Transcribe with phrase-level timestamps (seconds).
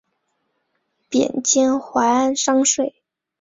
[1.09, 3.03] 贬监怀安商税。